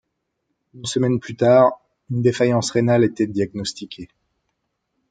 Une 0.73 0.85
semaine 0.85 1.19
plus 1.19 1.35
tard, 1.35 1.79
une 2.09 2.23
défaillance 2.23 2.71
rénale 2.71 3.03
était 3.03 3.27
diagnostiquée. 3.27 4.07